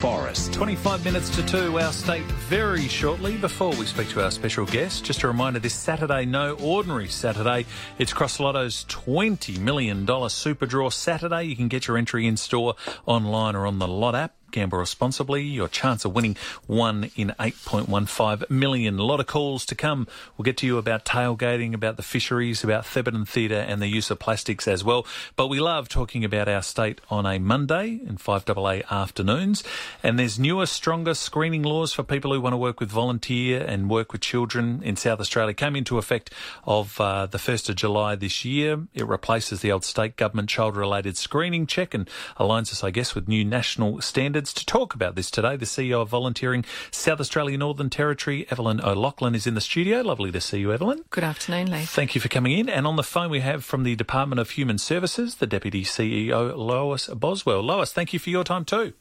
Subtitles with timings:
[0.00, 0.19] far.
[0.30, 0.52] Forest.
[0.52, 3.36] 25 minutes to 2, our state very shortly.
[3.36, 7.66] Before we speak to our special guest, just a reminder this Saturday, no ordinary Saturday.
[7.98, 11.44] It's Cross Lotto's $20 million Super Draw Saturday.
[11.44, 14.34] You can get your entry in store, online, or on the Lott app.
[14.50, 15.42] Gamble responsibly.
[15.42, 16.36] Your chance of winning
[16.66, 18.98] one in 8.15 million.
[18.98, 20.08] A lot of calls to come.
[20.36, 24.10] We'll get to you about tailgating, about the fisheries, about Thebarton Theatre and the use
[24.10, 25.06] of plastics as well.
[25.36, 29.62] But we love talking about our state on a Monday in 5AA afternoons.
[30.02, 33.88] And there's newer, stronger screening laws for people who want to work with volunteer and
[33.88, 35.54] work with children in South Australia.
[35.54, 36.30] Came into effect
[36.64, 38.86] of uh, the 1st of July this year.
[38.92, 42.06] It replaces the old state government child related screening check and
[42.38, 44.52] aligns us, I guess, with new national standards.
[44.52, 49.34] To talk about this today, the CEO of Volunteering South Australia Northern Territory, Evelyn O'Loughlin,
[49.34, 50.02] is in the studio.
[50.02, 51.02] Lovely to see you, Evelyn.
[51.08, 51.86] Good afternoon, Lee.
[51.86, 52.68] Thank you for coming in.
[52.68, 56.54] And on the phone, we have from the Department of Human Services, the Deputy CEO,
[56.54, 57.62] Lois Boswell.
[57.62, 58.92] Lois, thank you for your time too.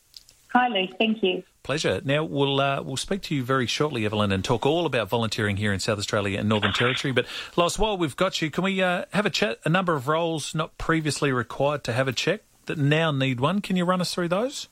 [0.54, 0.92] Hi, Lee.
[0.98, 1.44] Thank you.
[1.62, 2.02] Pleasure.
[2.04, 5.58] Now we'll uh, we'll speak to you very shortly, Evelyn, and talk all about volunteering
[5.58, 7.12] here in South Australia and Northern Territory.
[7.12, 9.60] But Lois, while we've got you, can we uh, have a chat?
[9.66, 13.62] A number of roles not previously required to have a check that now need one.
[13.62, 14.68] Can you run us through those?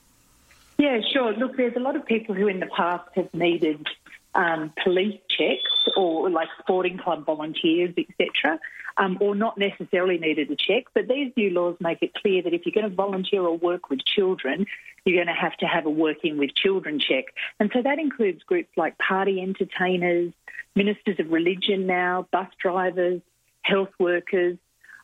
[0.78, 1.32] Yeah, sure.
[1.34, 3.86] Look, there's a lot of people who in the past have needed
[4.34, 8.58] um, police checks or like sporting club volunteers, etc.,
[8.98, 10.84] um, or not necessarily needed a check.
[10.94, 13.88] But these new laws make it clear that if you're going to volunteer or work
[13.90, 14.66] with children,
[15.04, 17.26] you're going to have to have a working with children check.
[17.60, 20.32] And so that includes groups like party entertainers,
[20.74, 23.22] ministers of religion now, bus drivers,
[23.62, 24.58] health workers,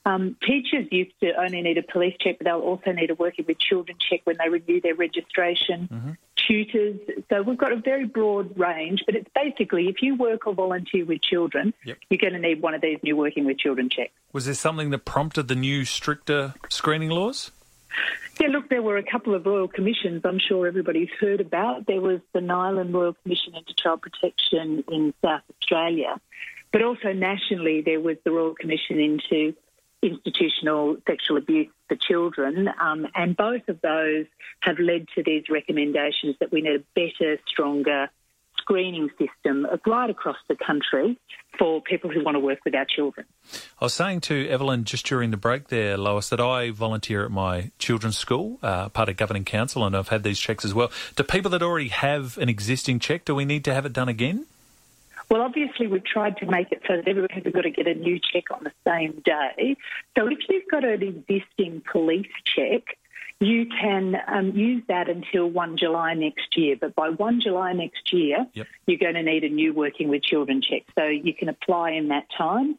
[0.07, 3.47] um, teachers used to only need a police check, but they'll also need a working
[3.49, 5.89] with children check when they renew their registration.
[5.91, 6.11] Mm-hmm.
[6.47, 6.99] Tutors.
[7.31, 11.05] So we've got a very broad range, but it's basically if you work or volunteer
[11.05, 11.99] with children, yep.
[12.09, 14.13] you're going to need one of these new working with children checks.
[14.33, 17.51] Was there something that prompted the new stricter screening laws?
[18.41, 21.87] Yeah, look, there were a couple of royal commissions I'm sure everybody's heard about.
[21.87, 26.21] There was the Nyland Royal Commission into Child Protection in South Australia,
[26.73, 29.55] but also nationally there was the Royal Commission into
[30.05, 34.27] institutional sexual abuse for children, um, and both of those
[34.61, 38.09] have led to these recommendations that we need a better, stronger
[38.59, 41.19] screening system right across the country
[41.59, 43.27] for people who want to work with our children.
[43.81, 47.31] I was saying to Evelyn just during the break there, Lois, that I volunteer at
[47.31, 50.91] my children's school, uh, part of governing council, and I've had these checks as well.
[51.15, 54.09] Do people that already have an existing check, do we need to have it done
[54.09, 54.47] again?
[55.31, 58.19] Well, obviously, we've tried to make it so that everybody's got to get a new
[58.19, 59.77] check on the same day.
[60.17, 62.97] So if you've got an existing police check,
[63.41, 66.77] you can um, use that until 1 July next year.
[66.81, 68.67] But by 1 July next year, yep.
[68.87, 70.83] you're going to need a new Working with Children check.
[70.97, 72.79] So you can apply in that time.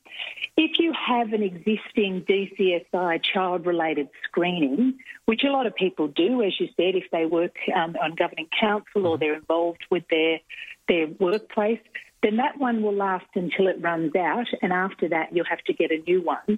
[0.57, 6.41] If you have an existing DCSI child related screening, which a lot of people do,
[6.41, 9.19] as you said, if they work um, on governing council or mm-hmm.
[9.19, 10.39] they're involved with their,
[10.87, 11.79] their workplace,
[12.25, 15.73] then that one will last until it runs out, and after that, you'll have to
[15.73, 16.57] get a new one.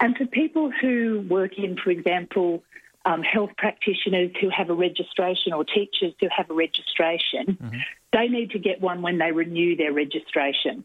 [0.00, 2.62] And for people who work in, for example,
[3.04, 7.78] um, health practitioners who have a registration or teachers who have a registration, mm-hmm.
[8.12, 10.84] they need to get one when they renew their registration.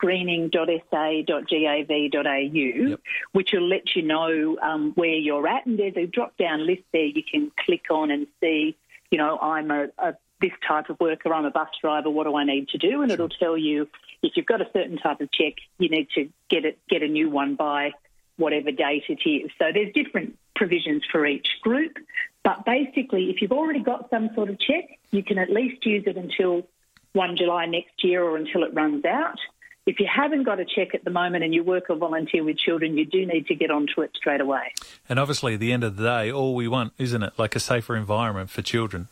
[0.03, 3.01] screening.sa.gov.au, yep.
[3.33, 5.67] which will let you know um, where you're at.
[5.67, 8.77] And there's a drop down list there you can click on and see
[9.13, 12.35] you know, I'm a, a this type of worker, I'm a bus driver, what do
[12.35, 13.03] I need to do?
[13.03, 13.87] And it'll tell you
[14.23, 17.07] if you've got a certain type of check, you need to get it, get a
[17.07, 17.93] new one by
[18.39, 19.53] whatever date it is.
[19.57, 21.97] So there's different provisions for each group.
[22.43, 26.03] But basically, if you've already got some sort of check, you can at least use
[26.07, 26.67] it until
[27.13, 29.39] 1 July next year or until it runs out.
[29.85, 32.57] If you haven't got a check at the moment and you work or volunteer with
[32.57, 34.73] children, you do need to get onto it straight away.
[35.09, 37.61] And obviously, at the end of the day, all we want, isn't it, like a
[37.61, 39.09] safer environment for children?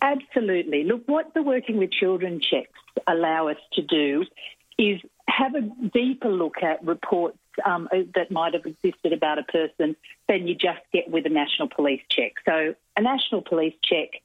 [0.00, 0.84] Absolutely.
[0.84, 4.24] Look, what the Working with Children checks allow us to do
[4.78, 9.96] is have a deeper look at reports um, that might have existed about a person
[10.28, 12.34] than you just get with a national police check.
[12.44, 14.22] So, a national police check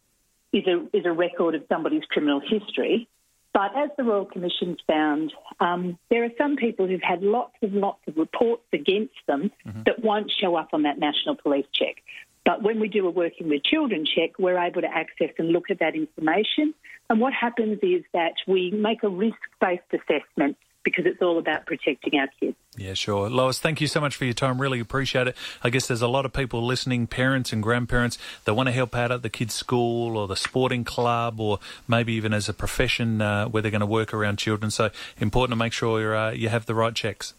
[0.54, 3.07] is a, is a record of somebody's criminal history.
[3.53, 7.74] But as the Royal Commission's found, um, there are some people who've had lots and
[7.74, 9.83] lots of reports against them mm-hmm.
[9.86, 11.98] that won't show up on that national police check.
[12.45, 15.69] But when we do a working with children check, we're able to access and look
[15.69, 16.74] at that information.
[17.09, 21.66] And what happens is that we make a risk based assessment because it's all about
[21.66, 22.57] protecting our kids.
[22.78, 23.30] Yeah, sure.
[23.30, 24.62] Lois, thank you so much for your time.
[24.62, 25.36] Really appreciate it.
[25.63, 28.95] I guess there's a lot of people listening, parents and grandparents, that want to help
[28.95, 33.22] out at the kids' school or the sporting club or maybe even as a profession
[33.22, 34.72] uh, where they're going to work around children.
[34.72, 34.89] So
[35.19, 37.33] important to make sure uh, you have the right checks.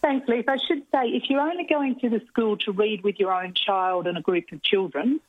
[0.00, 0.48] Thanks, Leif.
[0.48, 3.54] I should say, if you're only going to the school to read with your own
[3.54, 5.20] child and a group of children,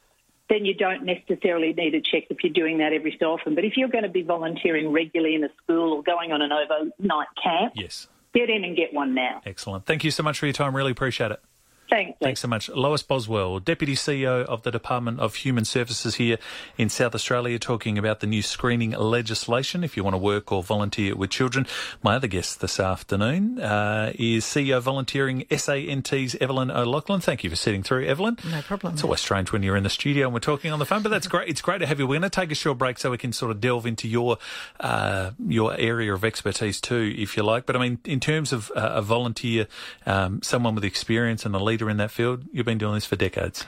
[0.49, 3.55] then you don't necessarily need a check if you're doing that every so often.
[3.55, 6.51] But if you're going to be volunteering regularly in a school or going on an
[6.51, 9.41] overnight camp, yes, get in and get one now.
[9.45, 9.85] Excellent.
[9.85, 10.75] Thank you so much for your time.
[10.75, 11.41] Really appreciate it.
[11.89, 12.17] Thanks.
[12.21, 12.69] Thanks so much.
[12.69, 16.37] Lois Boswell, Deputy CEO of the Department of Human Services here
[16.77, 20.61] in South Australia, talking about the new screening legislation if you want to work or
[20.61, 21.65] volunteer with children.
[22.03, 27.21] My other guest this afternoon uh, is CEO Volunteering SANT's Evelyn O'Loughlin.
[27.21, 28.37] Thank you for sitting through, Evelyn.
[28.49, 28.93] No problem.
[28.93, 31.09] It's always strange when you're in the studio and we're talking on the phone, but
[31.09, 31.49] that's great.
[31.49, 32.05] It's great to have you.
[32.05, 34.37] We're going to take a short break so we can sort of delve into your
[34.79, 37.65] uh, your area of expertise too, if you like.
[37.65, 39.67] But I mean, in terms of uh, a volunteer,
[40.05, 42.43] um, someone with experience and a leader leader in that field.
[42.51, 43.65] You've been doing this for decades.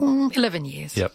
[0.00, 0.96] Mm, 11 years.
[0.96, 1.12] Yep.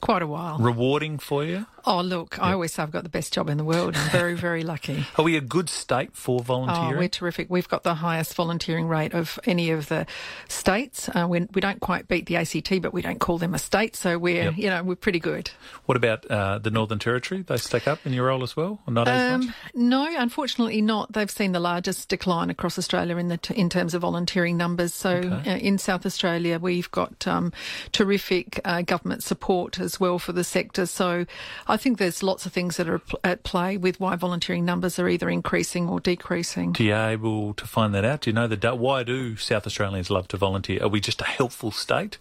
[0.00, 0.58] Quite a while.
[0.58, 1.66] Rewarding for you?
[1.88, 2.38] Oh, look.
[2.38, 3.96] I always say I've got the best job in the world.
[3.96, 5.06] I'm very, very lucky.
[5.16, 6.96] Are we a good state for volunteering?
[6.96, 7.48] Oh, we're terrific.
[7.48, 10.06] We've got the highest volunteering rate of any of the
[10.48, 11.08] states.
[11.08, 13.96] Uh, we, we don't quite beat the ACT, but we don't call them a state,
[13.96, 14.58] so we're, yep.
[14.58, 15.50] you know, we're pretty good.
[15.86, 17.40] What about uh, the Northern Territory?
[17.40, 19.56] They stack up in your role as well, or not um, as much?
[19.74, 21.14] No, unfortunately not.
[21.14, 24.92] They've seen the largest decline across Australia in the t- in terms of volunteering numbers.
[24.92, 25.52] So okay.
[25.52, 27.50] uh, in South Australia, we've got um,
[27.92, 30.84] terrific uh, government support as well for the sector.
[30.84, 31.24] So
[31.66, 35.08] I think there's lots of things that are at play with why volunteering numbers are
[35.08, 36.72] either increasing or decreasing.
[36.72, 38.20] Do you able to find that out?
[38.22, 40.82] Do you know the why do South Australians love to volunteer?
[40.82, 42.18] Are we just a helpful state?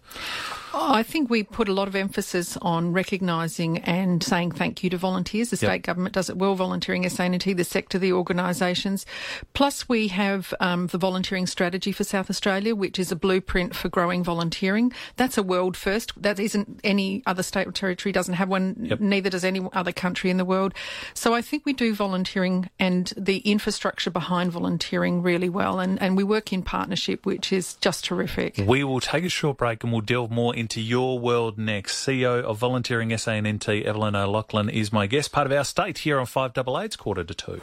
[0.73, 4.89] Oh, I think we put a lot of emphasis on recognising and saying thank you
[4.89, 5.49] to volunteers.
[5.49, 9.05] The state government does it well, volunteering SANT, the sector, the organisations.
[9.53, 13.89] Plus, we have um, the volunteering strategy for South Australia, which is a blueprint for
[13.89, 14.91] growing volunteering.
[15.15, 16.11] That's a world first.
[16.21, 18.75] That isn't any other state or territory doesn't have one.
[18.79, 18.99] Yep.
[18.99, 20.73] Neither does any other country in the world.
[21.13, 26.17] So I think we do volunteering and the infrastructure behind volunteering really well, and, and
[26.17, 28.57] we work in partnership, which is just terrific.
[28.57, 32.05] We will take a short break and we'll delve more into your world next.
[32.05, 36.25] CEO of Volunteering SANNT, Evelyn O'Loughlin, is my guest, part of our state here on
[36.25, 37.61] 5AA's quarter to two.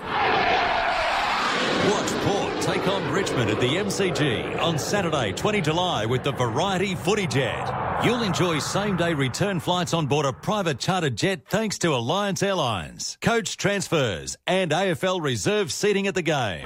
[1.90, 6.94] Watch Port take on Richmond at the MCG on Saturday, 20 July with the Variety
[6.94, 8.02] Footy Jet.
[8.04, 12.42] You'll enjoy same day return flights on board a private chartered jet thanks to Alliance
[12.42, 16.64] Airlines, coach transfers, and AFL reserve seating at the game.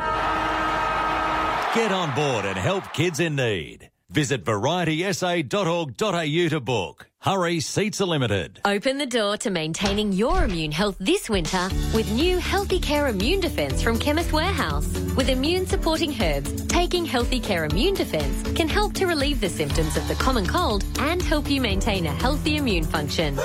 [1.75, 3.88] Get on board and help kids in need.
[4.11, 7.08] Visit varietysa.org.au to book.
[7.21, 8.61] Hurry, seats are limited.
[8.65, 13.41] Open the door to maintaining your immune health this winter with new Healthy Care Immune
[13.41, 14.87] Defense from Chemist Warehouse.
[15.17, 19.97] With immune supporting herbs, taking Healthy Care Immune Defense can help to relieve the symptoms
[19.97, 23.37] of the common cold and help you maintain a healthy immune function.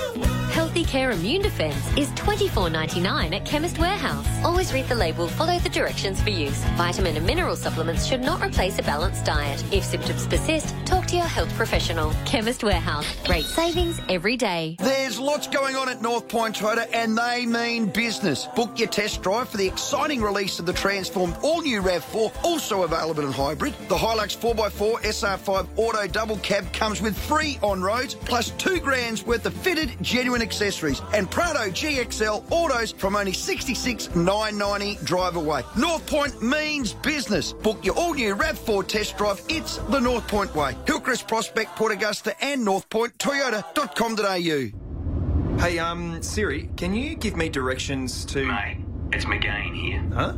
[0.51, 4.27] Healthy Care Immune Defense is $24.99 at Chemist Warehouse.
[4.45, 6.63] Always read the label, follow the directions for use.
[6.77, 9.63] Vitamin and mineral supplements should not replace a balanced diet.
[9.73, 12.13] If symptoms persist, talk to your health professional.
[12.25, 13.07] Chemist Warehouse.
[13.25, 14.75] Great savings every day.
[14.79, 18.45] There's lots going on at North Point Toyota and they mean business.
[18.57, 23.25] Book your test drive for the exciting release of the transformed all-new RAV4, also available
[23.25, 23.73] in hybrid.
[23.87, 29.45] The Hilux 4x4 SR5 Auto Double Cab comes with free on-roads, plus two grand's worth
[29.45, 35.61] of fitted, genuine accessories and Prado GXL autos from only 66,990 drive away.
[35.77, 37.53] North Point means business.
[37.53, 39.41] Book your all-new RAV4 test drive.
[39.47, 40.75] It's the North Point way.
[40.85, 43.17] Hillcrest Prospect, Port Augusta and North Point,
[43.61, 45.59] Toyota.com.au.
[45.59, 48.45] Hey, um, Siri, can you give me directions to.
[48.45, 48.77] Mate,
[49.11, 50.03] it's Magain here.
[50.13, 50.33] Huh?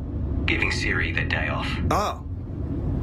[0.45, 1.67] Giving Siri the day off.
[1.91, 2.21] Oh.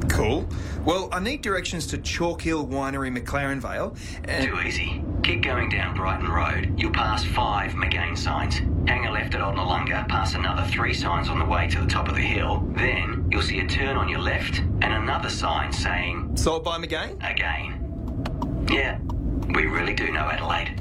[0.09, 0.47] Cool.
[0.85, 4.45] Well, I need directions to Chalk Hill Winery, McLaren Vale, and.
[4.45, 5.03] Too easy.
[5.23, 6.79] Keep going down Brighton Road.
[6.79, 8.57] You'll pass five Magain signs.
[8.87, 12.09] Hang a left at Onalunga, pass another three signs on the way to the top
[12.09, 12.67] of the hill.
[12.75, 17.15] Then you'll see a turn on your left and another sign saying Sold by Magain?
[17.27, 17.79] again.
[18.69, 18.99] Yeah,
[19.49, 20.79] we really do know Adelaide.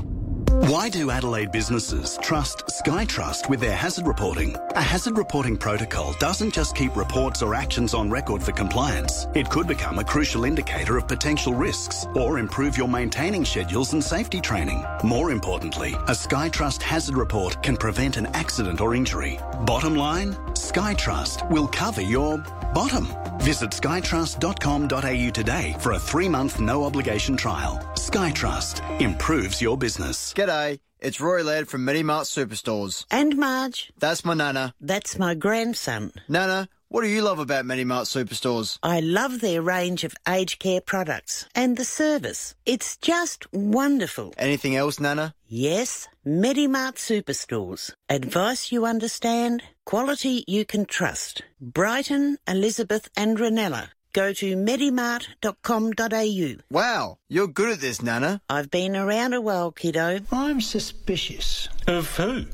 [0.69, 4.54] Why do Adelaide businesses trust SkyTrust with their hazard reporting?
[4.76, 9.26] A hazard reporting protocol doesn't just keep reports or actions on record for compliance.
[9.35, 14.04] It could become a crucial indicator of potential risks or improve your maintaining schedules and
[14.04, 14.85] safety training.
[15.02, 19.40] More importantly, a SkyTrust hazard report can prevent an accident or injury.
[19.64, 22.38] Bottom line, SkyTrust will cover your
[22.75, 23.09] bottom.
[23.38, 27.81] Visit skytrust.com.au today for a three-month no-obligation trial.
[28.12, 30.35] SkyTrust improves your business.
[30.35, 33.07] G'day, it's Roy Laird from Medimart Superstores.
[33.11, 34.75] And Marge, That's my Nana.
[34.83, 36.12] that's my grandson.
[36.28, 38.78] Nana, what do you love about Medimart Superstores?
[38.83, 42.54] I love their range of aged care products and the service.
[42.66, 44.35] It's just wonderful.
[44.37, 45.35] Anything else, Nana?
[45.49, 47.95] Yes, Medimart Superstores.
[48.11, 51.40] Advice you understand, quality you can trust.
[51.62, 53.88] Brighton, Elizabeth and Reynella.
[54.12, 56.62] Go to medimart.com.au.
[56.71, 58.42] Wow, you're good at this, Nana.
[58.50, 60.21] I've been around a while, kiddo.
[60.31, 62.45] I'm suspicious Of who?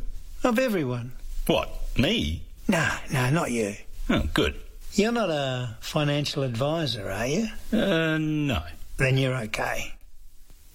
[0.44, 1.10] of everyone.
[1.46, 1.68] What?
[1.98, 2.42] Me?
[2.68, 3.74] No, no, not you.
[4.08, 4.54] Oh, good.
[4.92, 7.48] You're not a financial advisor, are you?
[7.72, 8.62] Uh, no.
[8.98, 9.94] Then you're okay.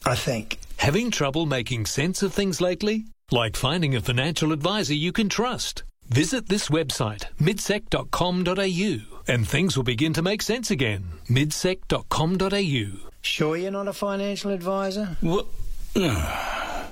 [0.05, 0.59] I think.
[0.77, 3.05] Having trouble making sense of things lately?
[3.31, 5.83] Like finding a financial advisor you can trust.
[6.10, 11.03] Visit this website, midsec.com.au, and things will begin to make sense again.
[11.27, 13.10] midsec.com.au.
[13.22, 15.17] Sure you're not a financial advisor?
[15.22, 15.45] What?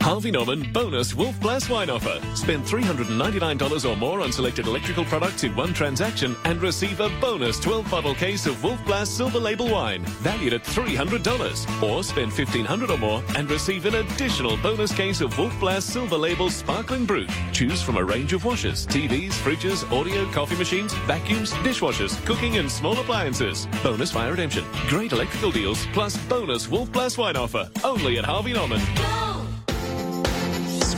[0.01, 2.19] Harvey Norman bonus Wolf Blass wine offer.
[2.35, 7.59] Spend $399 or more on selected electrical products in one transaction and receive a bonus
[7.59, 11.83] 12 bottle case of Wolf Blass Silver Label wine valued at $300.
[11.83, 16.17] Or spend $1,500 or more and receive an additional bonus case of Wolf Blass Silver
[16.17, 17.29] Label Sparkling Brut.
[17.53, 22.69] Choose from a range of washers, TVs, fridges, audio, coffee machines, vacuums, dishwashers, cooking and
[22.69, 23.67] small appliances.
[23.83, 24.65] Bonus fire redemption.
[24.87, 27.69] Great electrical deals plus bonus Wolf Blass wine offer.
[27.83, 28.81] Only at Harvey Norman.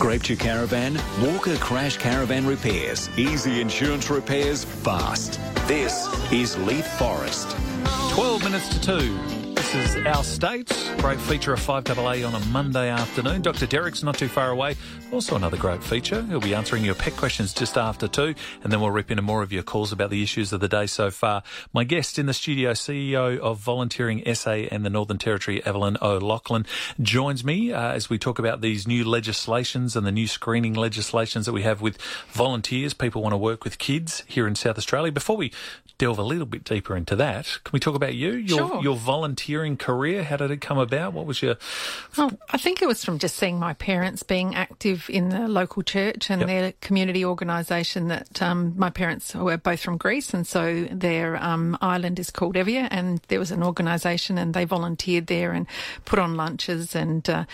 [0.03, 0.99] Scraped your caravan?
[1.21, 3.09] Walker Crash Caravan Repairs.
[3.17, 5.39] Easy insurance repairs fast.
[5.65, 7.55] This is Leith Forest.
[8.11, 9.42] 12 minutes to 2.
[9.73, 10.69] This is Our State.
[10.99, 13.41] Great feature of 5AA on a Monday afternoon.
[13.41, 13.65] Dr.
[13.65, 14.75] Derek's not too far away.
[15.11, 16.21] Also another great feature.
[16.23, 19.41] He'll be answering your pet questions just after 2 and then we'll rip into more
[19.41, 21.41] of your calls about the issues of the day so far.
[21.73, 26.67] My guest in the studio, CEO of Volunteering SA and the Northern Territory, Evelyn O'Loughlin,
[27.01, 31.47] joins me uh, as we talk about these new legislations and the new screening legislations
[31.47, 31.99] that we have with
[32.29, 32.93] volunteers.
[32.93, 35.11] People want to work with kids here in South Australia.
[35.11, 35.51] Before we
[35.97, 38.33] delve a little bit deeper into that, can we talk about you?
[38.33, 38.83] Your, Sure.
[38.83, 41.13] your volunteering career, how did it come about?
[41.13, 41.55] What was your
[42.17, 45.81] Oh, I think it was from just seeing my parents being active in the local
[45.83, 46.47] church and Yep.
[46.47, 48.07] their community organisation.
[48.09, 52.55] That um, my parents were both from Greece, and so their um, island is called
[52.55, 55.65] Evia, and there was an organisation, and they volunteered there and
[56.05, 57.45] put on lunches, and uh,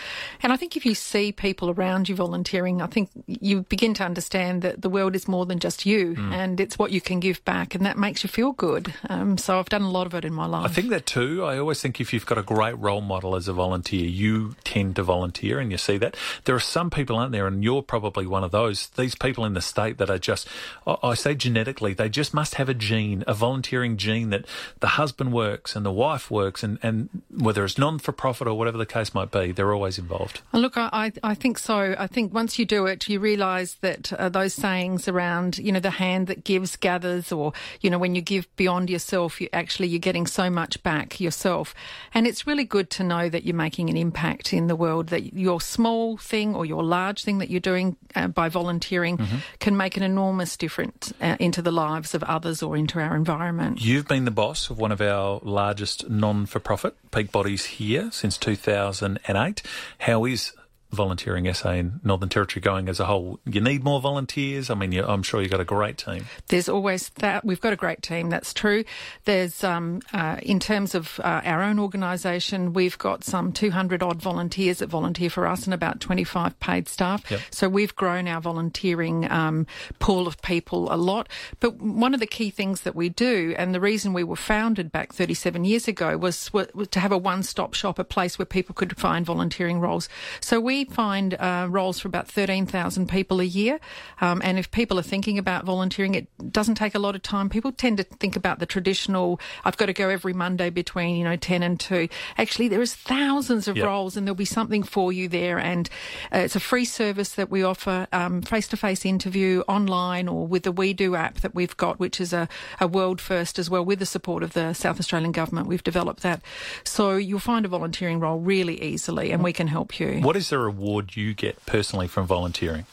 [0.41, 4.03] and I think if you see people around you volunteering, I think you begin to
[4.03, 6.33] understand that the world is more than just you, Mm.
[6.33, 8.93] and it's what you can give back, and that makes you feel good.
[9.09, 10.65] Um, so I've done a lot of it in my life.
[10.65, 11.43] I think that too.
[11.43, 14.95] I always think if you've got a great role model as a volunteer, you tend
[14.97, 16.15] to volunteer and you see that.
[16.45, 19.53] There are some people out there, and you're probably one of those, these people in
[19.53, 20.47] the state that are just,
[20.85, 24.45] I say genetically, they just must have a gene, a volunteering gene that
[24.79, 28.57] the husband works and the wife works, and, and whether it's non for profit or
[28.57, 30.41] whatever the case might be, they're always involved.
[30.53, 31.95] Uh, Look, I, I I think so.
[31.97, 35.79] I think once you do it, you realise that uh, those sayings around, you know,
[35.79, 39.87] the hand that gives gathers, or you know, when you give beyond yourself, you actually
[39.87, 41.75] you're getting so much back yourself,
[42.13, 45.07] and it's really good to know that you're making an impact in the world.
[45.07, 49.19] That your small thing or your large thing that you're doing uh, by volunteering
[49.59, 53.81] can make an enormous difference uh, into the lives of others or into our environment.
[53.81, 58.09] You've been the boss of one of our largest non for profit peak bodies here
[58.11, 59.61] since 2008.
[59.99, 60.53] How is
[60.91, 63.39] volunteering SA in Northern Territory going as a whole?
[63.45, 64.69] You need more volunteers.
[64.69, 66.25] I mean, you, I'm sure you've got a great team.
[66.47, 67.45] There's always that.
[67.45, 68.29] We've got a great team.
[68.29, 68.83] That's true.
[69.25, 74.21] There's, um, uh, in terms of uh, our own organisation, we've got some 200 odd
[74.21, 77.29] volunteers that volunteer for us and about 25 paid staff.
[77.29, 77.41] Yep.
[77.51, 79.67] So we've grown our volunteering um,
[79.99, 81.29] pool of people a lot.
[81.59, 84.91] But one of the key things that we do, and the reason we were founded
[84.91, 88.73] back 37 years ago, was, was to have a one-stop shop, a place where people
[88.73, 90.09] could find volunteering roles.
[90.41, 93.79] So we we find uh, roles for about 13,000 people a year.
[94.21, 97.49] Um, and if people are thinking about volunteering, it doesn't take a lot of time.
[97.49, 101.23] People tend to think about the traditional, I've got to go every Monday between, you
[101.23, 102.07] know, 10 and 2.
[102.37, 103.85] Actually, there is thousands of Yep.
[103.85, 105.59] roles and there'll be something for you there.
[105.59, 105.89] And
[106.33, 110.71] uh, it's a free service that we offer, um, face-to-face interview online or with the
[110.71, 112.47] We Do app that we've got, which is a,
[112.79, 115.67] a world first as well with the support of the South Australian Government.
[115.67, 116.41] We've developed that.
[116.83, 120.19] So you'll find a volunteering role really easily and we can help you.
[120.21, 122.85] What is the reward you get personally from volunteering?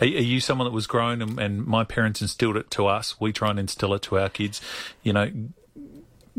[0.00, 3.20] Are, are you someone that was grown and, and my parents instilled it to us?
[3.20, 4.60] We try and instill it to our kids.
[5.02, 5.30] You know,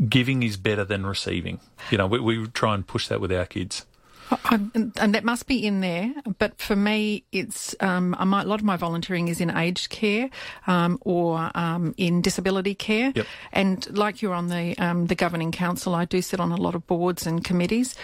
[0.08, 1.60] giving is better than receiving.
[1.90, 3.84] You know, we, we try and push that with our kids.
[4.30, 8.44] I, and and that must be in there, but for me, it's um, I might,
[8.44, 10.28] a lot of my volunteering is in aged care
[10.66, 13.12] um, or um, in disability care.
[13.14, 13.26] Yep.
[13.52, 16.74] And like you're on the um, the governing council, I do sit on a lot
[16.74, 17.94] of boards and committees.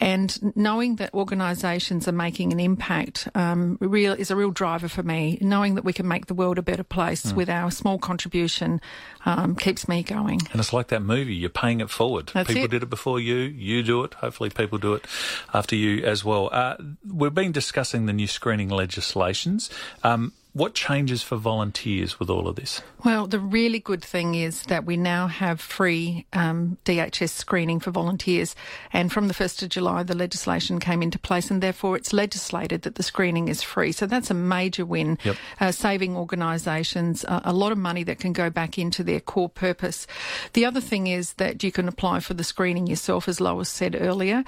[0.00, 5.02] And knowing that organisations are making an impact um, real is a real driver for
[5.02, 5.38] me.
[5.40, 7.34] Knowing that we can make the world a better place Mm.
[7.34, 8.80] with our small contribution
[9.26, 10.40] um, keeps me going.
[10.52, 12.30] And it's like that movie, you're paying it forward.
[12.32, 12.70] That's people it.
[12.70, 14.14] did it before you, you do it.
[14.14, 15.04] Hopefully, people do it
[15.52, 16.48] after you as well.
[16.50, 16.76] Uh,
[17.06, 19.68] we've been discussing the new screening legislations.
[20.02, 22.82] Um, what changes for volunteers with all of this?
[23.04, 27.90] Well, the really good thing is that we now have free um, DHS screening for
[27.90, 28.54] volunteers.
[28.92, 32.82] And from the 1st of July, the legislation came into place, and therefore it's legislated
[32.82, 33.92] that the screening is free.
[33.92, 35.36] So that's a major win, Yep.
[35.60, 39.48] uh, saving organisations uh, a lot of money that can go back into their core
[39.48, 40.06] purpose.
[40.52, 43.96] The other thing is that you can apply for the screening yourself, as Lois said
[43.98, 44.44] earlier.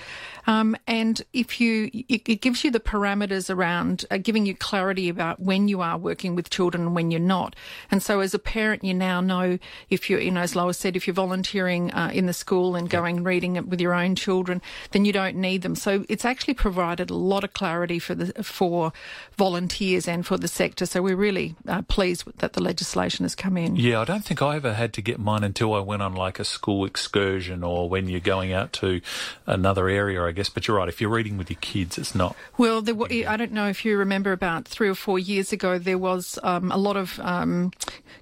[0.47, 5.09] Um, and if you, it, it gives you the parameters around uh, giving you clarity
[5.09, 7.57] about when you are working with children and when you're not.
[7.91, 9.59] And so as a parent, you now know
[9.91, 12.89] if you're, you know, as Lois said, if you're volunteering uh, in the school and
[12.89, 15.75] going and reading it with your own children, then you don't need them.
[15.75, 18.93] So it's actually provided a lot of clarity for the for
[19.37, 20.87] volunteers and for the sector.
[20.87, 23.77] So we're really uh, pleased that the legislation has come in.
[23.77, 26.39] Yeah, I don't think I ever had to get mine until I went on like
[26.39, 29.01] a school excursion or when you're going out to
[29.47, 30.49] another area, I guess.
[30.49, 32.37] But you're right, if you're reading with your kids, it's not.
[32.59, 36.39] Well, I don't know if you remember about three or four years ago, there was
[36.43, 37.71] um, a lot of um,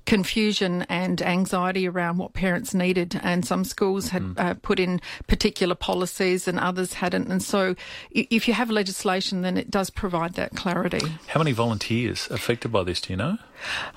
[0.06, 4.34] confusion and anxiety around what parents needed, and some schools had Mm.
[4.38, 7.28] uh, put in particular policies and others hadn't.
[7.28, 7.74] And so,
[8.10, 11.00] if you have legislation, then it does provide that clarity.
[11.28, 13.38] How many volunteers affected by this, do you know?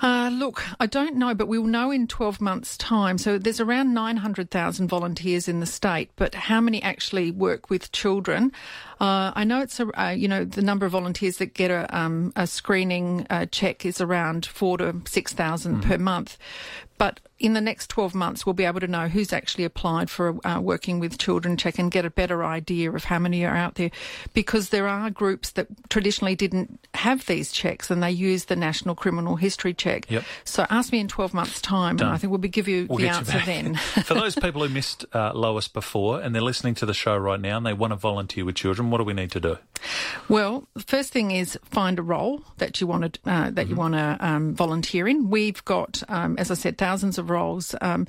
[0.02, 3.18] Uh, look, I don't know, but we'll know in 12 months' time.
[3.18, 8.52] So there's around 900,000 volunteers in the state, but how many actually work with children?
[9.00, 11.88] Uh, I know it's, a, uh, you know, the number of volunteers that get a,
[11.98, 14.94] um, a screening uh, check is around four to
[15.64, 16.02] 6,000 per mm.
[16.02, 16.38] month.
[16.98, 20.30] But in the next 12 months, we'll be able to know who's actually applied for
[20.30, 23.56] a uh, working with children check and get a better idea of how many are
[23.56, 23.92] out there.
[24.34, 28.96] Because there are groups that traditionally didn't have these checks and they use the National
[28.96, 30.10] Criminal History Check.
[30.10, 30.24] Yep.
[30.46, 32.08] So ask me in 12 months' time Done.
[32.08, 33.76] and I think we'll be, give you We'll the get you answer then.
[34.06, 37.42] For those people who missed uh, Lois before and they're listening to the show right
[37.42, 39.58] now and they want to volunteer with children, what do we need to do?
[40.30, 43.76] Well, the first thing is find a role that you want to uh, that you
[43.76, 45.30] want to um, volunteer in.
[45.30, 47.76] We've got, um, as I said, thousands of roles.
[47.82, 48.08] Um,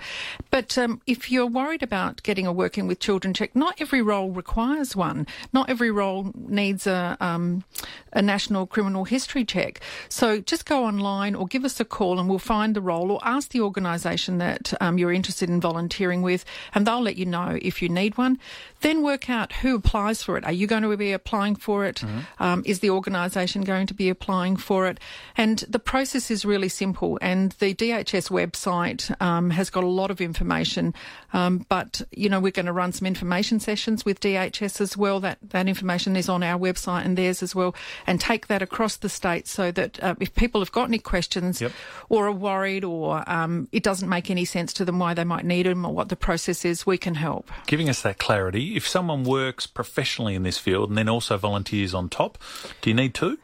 [0.51, 4.31] but um, if you're worried about getting a working with children check, not every role
[4.31, 5.27] requires one.
[5.53, 7.65] Not every role needs a um,
[8.13, 9.81] a national criminal history check.
[10.09, 13.19] So just go online or give us a call and we'll find the role or
[13.23, 17.59] ask the organisation that um, you're interested in volunteering with, and they'll let you know
[17.61, 18.39] if you need one.
[18.81, 20.45] Then work out who applies for it.
[20.45, 22.03] Are you going to be applying for it?
[22.39, 25.01] Um, is the organisation going to be applying for it?
[25.37, 27.19] And the process is really simple.
[27.23, 30.95] And the DHS website um, has got a lot of information.
[31.33, 35.21] Um, but you know, we're going to run some information sessions with DHS as well.
[35.21, 37.75] That that information is on our website and theirs as well.
[38.07, 41.63] And take that across the state so that uh, if people have got any questions
[42.09, 45.45] or are worried or um, it doesn't make any sense to them why they might
[45.45, 47.51] need them or what the process is, we can help.
[47.67, 48.77] Giving us that clarity.
[48.77, 52.39] If someone works professionally in this field and then also volunteers on top,
[52.81, 53.39] do you need to?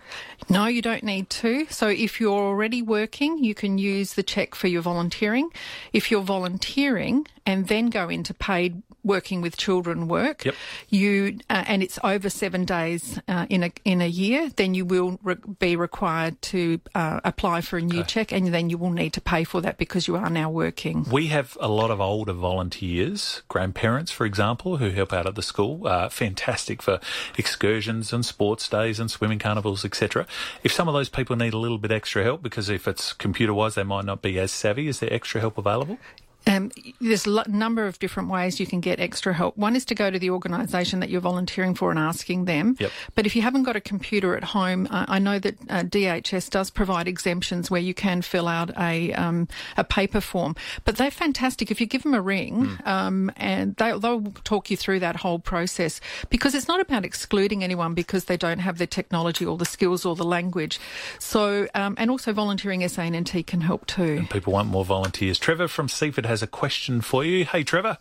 [0.49, 1.67] No, you don't need to.
[1.71, 5.50] So if you're already working, you can use the check for your volunteering.
[5.93, 10.55] If you're volunteering and then go into paid working with children work, Yep.
[10.91, 14.85] you uh, and it's over seven days uh, in a in a year, then you
[14.85, 18.91] will re- be required to uh, apply for a new check, and then you will
[18.91, 21.07] need to pay for that because you are now working.
[21.11, 25.43] We have a lot of older volunteers, grandparents, for example, who help out at the
[25.43, 25.87] school.
[25.87, 27.01] Uh, fantastic for
[27.39, 30.27] excursions and sports days and swimming carnivals, etc.
[30.63, 33.55] If some of those people need a little bit extra help, because if it's computer
[33.55, 35.99] wise, they might not be as savvy, is there extra help available?
[36.47, 39.57] Um, there's a number of different ways you can get extra help.
[39.57, 42.77] One is to go to the organisation that you're volunteering for and asking them.
[42.79, 42.91] Yep.
[43.15, 46.51] But if you haven't got a computer at home, uh, I know that uh, DHS
[46.51, 50.57] does provide exemptions where you can fill out a um, a paper form.
[50.85, 51.71] But they're fantastic.
[51.71, 52.89] If you give them a ring, Hmm.
[52.89, 56.01] um, and they, they'll talk you through that whole process
[56.31, 60.05] because it's not about excluding anyone because they don't have the technology or the skills
[60.07, 60.81] or the language.
[61.19, 64.17] So, um, and also volunteering SANT can help too.
[64.19, 65.39] And People want more volunteers.
[65.39, 67.45] Trevor from Seaford has a question for you.
[67.45, 67.99] Hey, Trevor.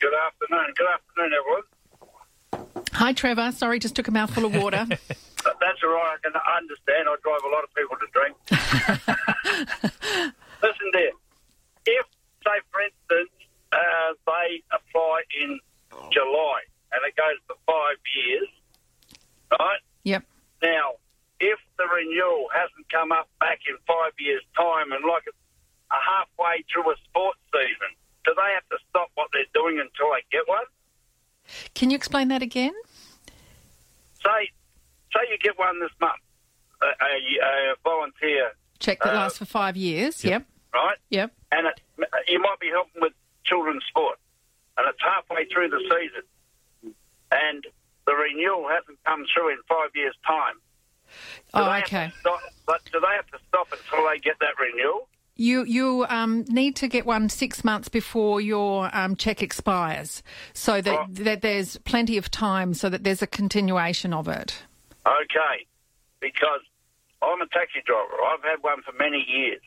[0.00, 0.74] Good afternoon.
[0.76, 1.62] Good afternoon, everyone.
[2.94, 3.52] Hi, Trevor.
[3.52, 4.84] Sorry, just took a mouthful of water.
[4.88, 6.18] That's all right.
[6.18, 7.08] I can understand.
[7.08, 8.34] I drive a lot of people to drink.
[10.62, 11.12] Listen, there.
[11.86, 12.06] If,
[12.42, 13.30] say, for instance,
[13.70, 15.60] uh, they apply in
[16.10, 16.58] July
[16.90, 18.48] and it goes for five years,
[19.52, 19.78] right?
[20.02, 20.24] Yep.
[20.60, 20.94] Now,
[21.38, 25.36] if the renewal hasn't come up back in five years' time and like it's
[25.90, 27.90] a halfway through a sports season,
[28.24, 30.64] do they have to stop what they're doing until they get one?
[31.74, 32.72] Can you explain that again?
[34.22, 34.50] Say,
[35.12, 36.20] say you get one this month,
[36.82, 40.24] a, a, a volunteer, Check that Uh, lasts for five years.
[40.24, 40.44] Yep.
[40.74, 40.96] right?
[41.10, 41.32] Yep.
[41.52, 41.80] And it,
[42.28, 43.12] you might be helping with
[43.44, 44.18] children's sport,
[44.76, 46.94] and it's halfway through the season,
[47.30, 47.64] and
[48.06, 50.54] the renewal hasn't come through in five years' time.
[51.54, 52.10] Do Oh, okay.
[52.20, 55.08] stop, but do they have to stop until they get that renewal?
[55.36, 60.80] You you um, need to get one six months before your um, check expires, so
[60.80, 64.62] that that there's plenty of time, so that there's a continuation of it.
[65.04, 65.66] Okay,
[66.20, 66.60] because
[67.20, 68.14] I'm a taxi driver.
[68.30, 69.62] I've had one for many years,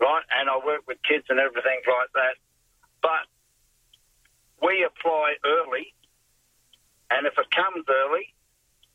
[0.00, 0.24] right?
[0.38, 2.34] And I work with kids and everything like that.
[3.00, 3.30] But
[4.60, 5.94] we apply early,
[7.10, 8.34] and if it comes early,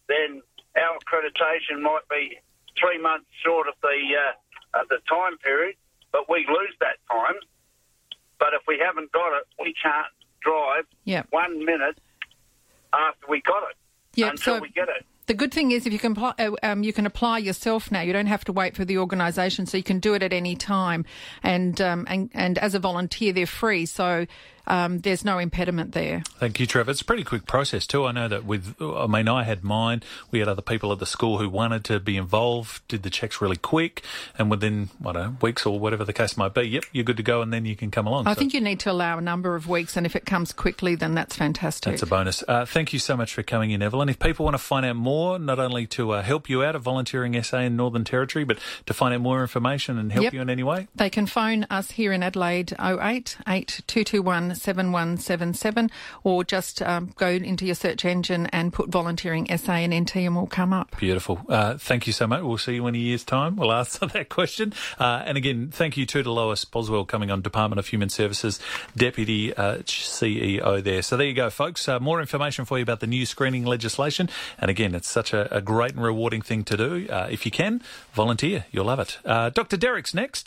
[0.10, 0.41] then
[0.75, 2.38] our accreditation might be
[2.77, 5.75] three months short of the uh, of the time period,
[6.15, 7.36] but we lose that time.
[8.39, 10.08] But if we haven't got it, we can't
[10.41, 11.28] drive Yep.
[11.32, 11.97] one minute
[12.93, 13.75] after we got it
[14.15, 15.06] Yep, until so- we get it.
[15.28, 18.01] The good thing is, if you can apply, uh, um, you can apply yourself now.
[18.01, 20.56] You don't have to wait for the organisation, so you can do it at any
[20.56, 21.04] time.
[21.41, 24.28] And um, and and as a volunteer, they're free, so
[24.67, 26.23] um, there's no impediment there.
[26.39, 26.91] Thank you, Trevor.
[26.91, 28.06] It's a pretty quick process too.
[28.06, 30.04] I know that with, I mean, I had mine.
[30.32, 33.41] We had other people at the school who wanted to be involved, did the checks
[33.41, 34.04] really quick,
[34.38, 37.17] and within, I don't know, weeks or whatever the case might be, yep, you're good
[37.17, 38.28] to go, and then you can come along.
[38.28, 40.54] I So think you need to allow a number of weeks, and if it comes
[40.54, 41.91] quickly, then that's fantastic.
[41.91, 42.43] That's a bonus.
[42.47, 44.10] Uh, thank you so much for coming in, Evelyn.
[44.10, 46.82] If people want to find out more, not only to uh, help you out at
[46.82, 50.34] Volunteering SA in Northern Territory, but to find out more information and help Yep.
[50.34, 55.91] you in any way, They can phone us here in Adelaide 08 8221 7177
[56.23, 60.35] or just um, go into your search engine and put volunteering SA and NT and
[60.35, 60.97] we'll come up.
[60.97, 61.41] Beautiful.
[61.47, 62.41] Uh, thank you so much.
[62.41, 63.55] We'll see you in a year's time.
[63.55, 64.73] We'll answer that question.
[64.99, 68.59] Uh, and again, thank you too to Lois Boswell coming on Department of Human Services,
[68.95, 71.01] Deputy uh, CEO there.
[71.01, 71.87] So there you go, folks.
[71.87, 74.29] Uh, more information for you about the new screening legislation.
[74.59, 77.07] And again, it's such a, a great and rewarding thing to do.
[77.09, 77.81] Uh, if you can,
[78.13, 78.65] volunteer.
[78.71, 79.17] You'll love it.
[79.25, 79.77] Uh, Dr.
[79.77, 80.43] Derek's next.